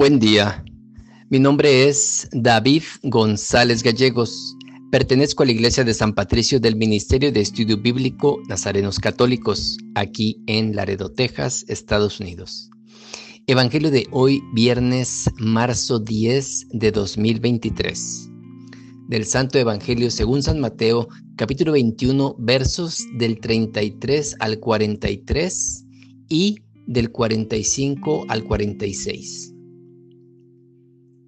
[0.00, 0.64] Buen día.
[1.28, 4.56] Mi nombre es David González Gallegos.
[4.90, 10.42] Pertenezco a la Iglesia de San Patricio del Ministerio de Estudio Bíblico Nazarenos Católicos, aquí
[10.46, 12.70] en Laredo, Texas, Estados Unidos.
[13.46, 18.30] Evangelio de hoy, viernes, marzo 10 de 2023.
[19.08, 25.84] Del Santo Evangelio según San Mateo, capítulo 21, versos del 33 al 43
[26.30, 29.49] y del 45 al 46.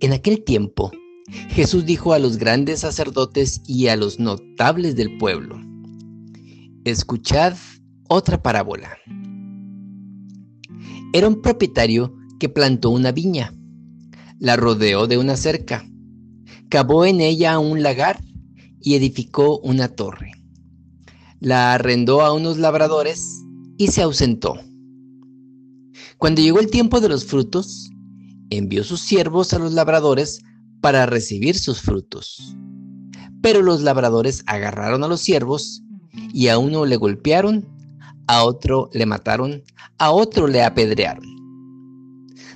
[0.00, 0.92] En aquel tiempo,
[1.48, 5.60] Jesús dijo a los grandes sacerdotes y a los notables del pueblo,
[6.84, 7.56] escuchad
[8.08, 8.96] otra parábola.
[11.12, 13.52] Era un propietario que plantó una viña,
[14.38, 15.84] la rodeó de una cerca,
[16.68, 18.22] cavó en ella un lagar
[18.80, 20.30] y edificó una torre.
[21.40, 23.42] La arrendó a unos labradores
[23.78, 24.60] y se ausentó.
[26.18, 27.90] Cuando llegó el tiempo de los frutos,
[28.50, 30.42] envió sus siervos a los labradores
[30.80, 32.56] para recibir sus frutos.
[33.42, 35.82] Pero los labradores agarraron a los siervos
[36.32, 37.68] y a uno le golpearon,
[38.26, 39.62] a otro le mataron,
[39.98, 41.24] a otro le apedrearon.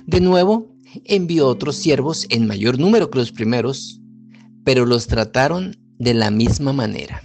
[0.05, 4.01] De nuevo, envió otros siervos en mayor número que los primeros,
[4.63, 7.21] pero los trataron de la misma manera.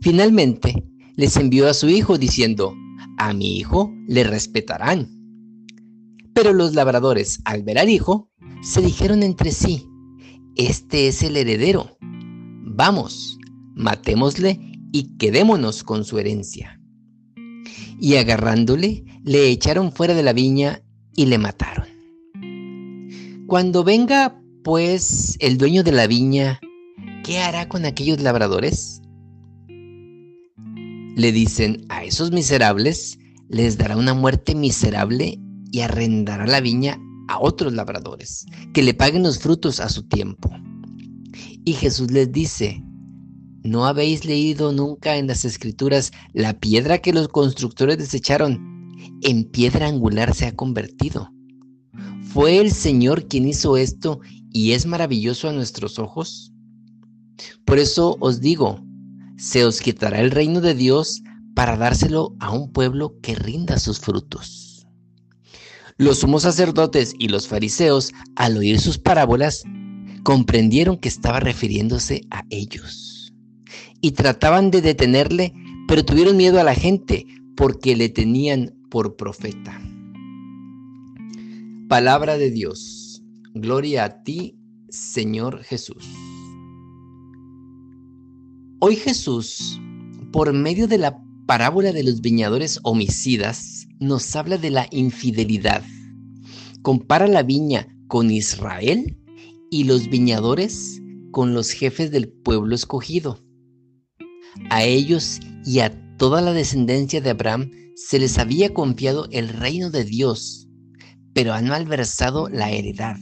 [0.00, 0.84] Finalmente,
[1.16, 2.74] les envió a su hijo diciendo,
[3.18, 5.19] a mi hijo le respetarán.
[6.42, 8.30] Pero los labradores, al ver al hijo,
[8.62, 9.86] se dijeron entre sí,
[10.56, 11.98] este es el heredero.
[12.00, 13.38] Vamos,
[13.74, 14.58] matémosle
[14.90, 16.80] y quedémonos con su herencia.
[18.00, 20.82] Y agarrándole, le echaron fuera de la viña
[21.14, 21.88] y le mataron.
[23.46, 26.58] Cuando venga, pues, el dueño de la viña,
[27.22, 29.02] ¿qué hará con aquellos labradores?
[29.68, 33.18] Le dicen a esos miserables,
[33.50, 35.38] les dará una muerte miserable
[35.70, 40.50] y arrendará la viña a otros labradores, que le paguen los frutos a su tiempo.
[41.64, 42.82] Y Jesús les dice,
[43.62, 48.96] ¿no habéis leído nunca en las escrituras la piedra que los constructores desecharon?
[49.22, 51.30] En piedra angular se ha convertido.
[52.32, 54.20] ¿Fue el Señor quien hizo esto
[54.52, 56.52] y es maravilloso a nuestros ojos?
[57.64, 58.84] Por eso os digo,
[59.36, 61.22] se os quitará el reino de Dios
[61.54, 64.69] para dárselo a un pueblo que rinda sus frutos.
[66.00, 69.64] Los sumos sacerdotes y los fariseos, al oír sus parábolas,
[70.22, 73.34] comprendieron que estaba refiriéndose a ellos.
[74.00, 75.52] Y trataban de detenerle,
[75.86, 79.78] pero tuvieron miedo a la gente porque le tenían por profeta.
[81.86, 83.22] Palabra de Dios.
[83.52, 84.56] Gloria a ti,
[84.88, 86.08] Señor Jesús.
[88.78, 89.78] Hoy Jesús,
[90.32, 95.84] por medio de la parábola de los viñadores homicidas, nos habla de la infidelidad.
[96.82, 99.16] Compara la viña con Israel
[99.70, 101.00] y los viñadores
[101.30, 103.38] con los jefes del pueblo escogido.
[104.70, 109.90] A ellos y a toda la descendencia de Abraham se les había confiado el reino
[109.90, 110.66] de Dios,
[111.34, 113.16] pero han malversado la heredad.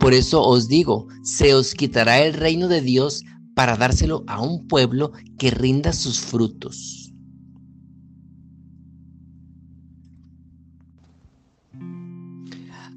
[0.00, 3.22] Por eso os digo, se os quitará el reino de Dios
[3.54, 7.09] para dárselo a un pueblo que rinda sus frutos.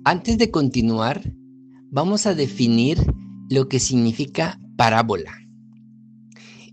[0.06, 1.22] Antes de continuar,
[1.90, 2.98] vamos a definir
[3.50, 5.32] lo que significa parábola.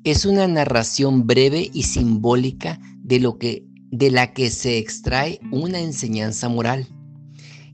[0.02, 5.78] Es una narración breve y simbólica de lo que de la que se extrae una
[5.78, 6.88] enseñanza moral.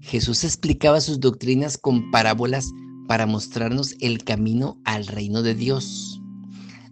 [0.02, 2.70] Jesús explicaba sus doctrinas con parábolas
[3.08, 6.20] para mostrarnos el camino al reino de Dios.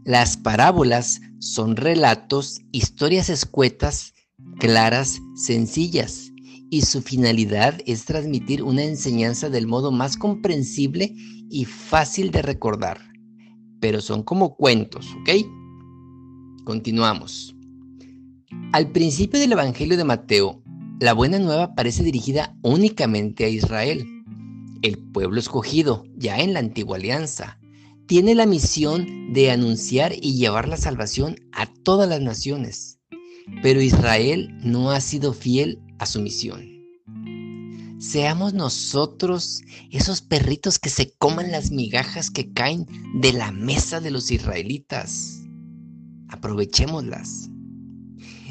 [0.04, 4.14] Las parábolas son relatos, historias escuetas,
[4.58, 6.30] claras, sencillas,
[6.70, 11.14] y su finalidad es transmitir una enseñanza del modo más comprensible
[11.50, 13.00] y fácil de recordar.
[13.80, 15.30] Pero son como cuentos, ¿ok?
[16.64, 17.54] Continuamos.
[18.72, 20.62] Al principio del Evangelio de Mateo,
[21.00, 24.06] la buena nueva parece dirigida únicamente a Israel.
[24.82, 27.58] El pueblo escogido, ya en la antigua alianza,
[28.06, 32.98] tiene la misión de anunciar y llevar la salvación a todas las naciones.
[33.62, 36.74] Pero Israel no ha sido fiel a su misión.
[37.98, 42.86] Seamos nosotros esos perritos que se coman las migajas que caen
[43.20, 45.40] de la mesa de los israelitas.
[46.28, 47.48] Aprovechémoslas.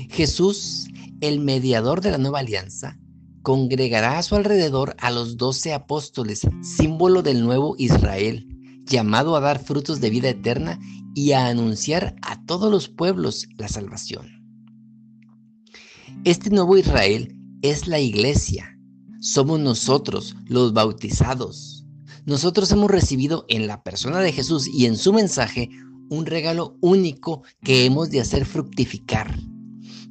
[0.10, 0.88] Jesús,
[1.22, 2.98] el mediador de la nueva alianza,
[3.44, 8.48] congregará a su alrededor a los doce apóstoles, símbolo del nuevo Israel,
[8.86, 10.80] llamado a dar frutos de vida eterna
[11.14, 14.28] y a anunciar a todos los pueblos la salvación.
[16.24, 18.78] Este nuevo Israel es la iglesia.
[19.22, 21.86] somos nosotros, los bautizados.
[22.26, 25.70] Nosotros hemos recibido en la persona de Jesús y en su mensaje
[26.10, 29.34] un regalo único que hemos de hacer fructificar.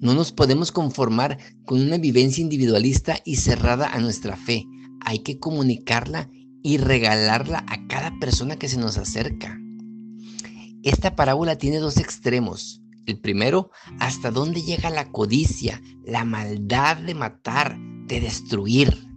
[0.00, 4.64] No nos podemos conformar con una vivencia individualista y cerrada a nuestra fe.
[5.04, 6.30] Hay que comunicarla
[6.62, 9.60] y regalarla a cada persona que se nos acerca.
[10.82, 12.81] Esta parábola tiene dos extremos.
[13.06, 17.76] El primero, hasta dónde llega la codicia, la maldad de matar,
[18.06, 19.08] de destruir.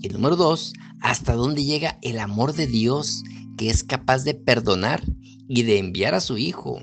[0.00, 3.22] Y el número dos, hasta dónde llega el amor de Dios
[3.56, 5.02] que es capaz de perdonar
[5.48, 6.80] y de enviar a su Hijo.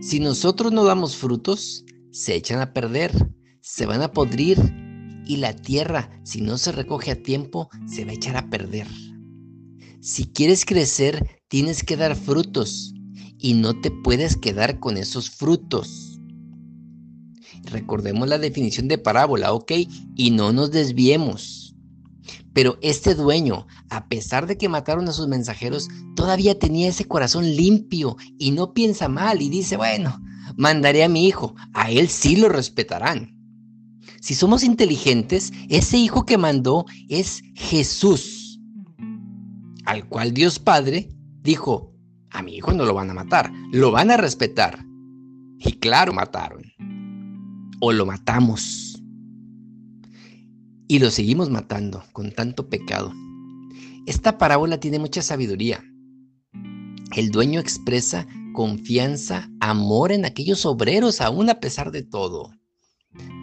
[0.00, 3.12] Si nosotros no damos frutos, se echan a perder,
[3.60, 4.58] se van a podrir
[5.26, 8.88] y la tierra, si no se recoge a tiempo, se va a echar a perder.
[10.00, 12.94] Si quieres crecer, tienes que dar frutos
[13.42, 16.20] y no te puedes quedar con esos frutos.
[17.64, 19.72] Recordemos la definición de parábola, ¿ok?
[20.14, 21.74] Y no nos desviemos.
[22.54, 27.44] Pero este dueño, a pesar de que mataron a sus mensajeros, todavía tenía ese corazón
[27.56, 30.20] limpio y no piensa mal y dice, bueno,
[30.56, 33.36] mandaré a mi hijo, a él sí lo respetarán.
[34.20, 38.60] Si somos inteligentes, ese hijo que mandó es Jesús,
[39.84, 41.08] al cual Dios Padre
[41.42, 41.91] dijo,
[42.32, 44.84] a mi hijo no lo van a matar, lo van a respetar.
[45.58, 46.62] Y claro, mataron.
[47.80, 49.00] O lo matamos.
[50.88, 53.12] Y lo seguimos matando con tanto pecado.
[54.06, 55.84] Esta parábola tiene mucha sabiduría.
[57.14, 62.50] El dueño expresa confianza, amor en aquellos obreros, aún a pesar de todo.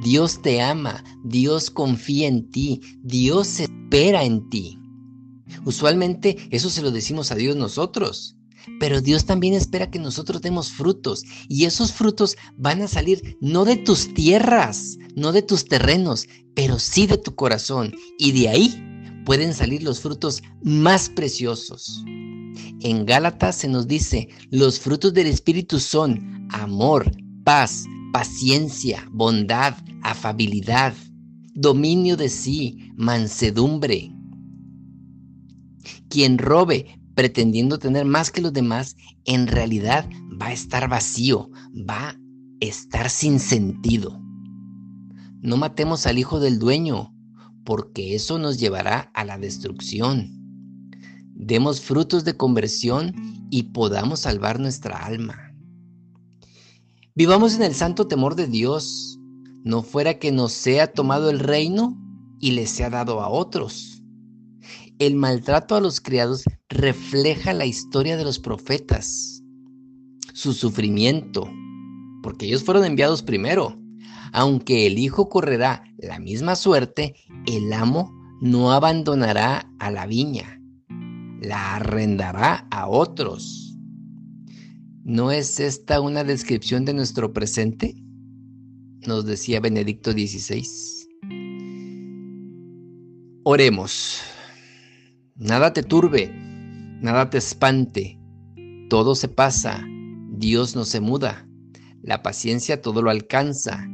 [0.03, 4.79] Dios te ama, Dios confía en ti, Dios espera en ti.
[5.65, 8.35] Usualmente eso se lo decimos a Dios nosotros,
[8.79, 13.65] pero Dios también espera que nosotros demos frutos y esos frutos van a salir no
[13.65, 18.83] de tus tierras, no de tus terrenos, pero sí de tu corazón y de ahí
[19.25, 22.03] pueden salir los frutos más preciosos.
[22.81, 27.11] En Gálatas se nos dice, los frutos del Espíritu son amor,
[27.43, 30.93] paz, paciencia, bondad, afabilidad,
[31.53, 34.11] dominio de sí, mansedumbre.
[36.09, 38.95] Quien robe pretendiendo tener más que los demás,
[39.25, 40.09] en realidad
[40.41, 42.15] va a estar vacío, va a
[42.61, 44.17] estar sin sentido.
[45.41, 47.13] No matemos al hijo del dueño,
[47.65, 50.31] porque eso nos llevará a la destrucción.
[51.35, 53.13] Demos frutos de conversión
[53.51, 55.53] y podamos salvar nuestra alma.
[57.15, 59.19] Vivamos en el santo temor de Dios,
[59.65, 62.01] no fuera que nos sea tomado el reino
[62.39, 64.01] y le sea dado a otros.
[64.99, 69.43] El maltrato a los criados refleja la historia de los profetas,
[70.33, 71.49] su sufrimiento,
[72.21, 73.75] porque ellos fueron enviados primero.
[74.31, 77.15] Aunque el hijo correrá la misma suerte,
[77.47, 80.61] el amo no abandonará a la viña,
[81.41, 83.75] la arrendará a otros.
[85.03, 87.95] ¿No es esta una descripción de nuestro presente?
[89.07, 90.63] Nos decía Benedicto XVI.
[93.43, 94.21] Oremos.
[95.35, 96.48] Nada te turbe,
[97.01, 98.19] nada te espante.
[98.89, 99.85] Todo se pasa,
[100.31, 101.47] Dios no se muda.
[102.01, 103.87] La paciencia todo lo alcanza.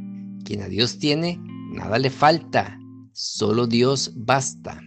[0.44, 1.40] Quien a Dios tiene,
[1.74, 2.80] nada le falta.
[3.14, 4.82] Solo Dios basta.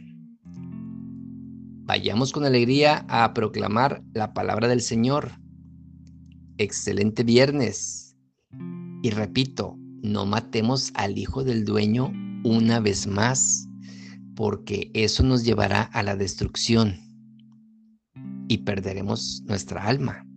[1.84, 5.32] Vayamos con alegría a proclamar la palabra del Señor
[6.58, 8.16] excelente viernes.
[9.02, 12.12] Y repito, no matemos al hijo del dueño
[12.44, 13.68] una vez más,
[14.34, 17.07] porque eso nos llevará a la destrucción
[18.48, 20.27] y perderemos nuestra alma.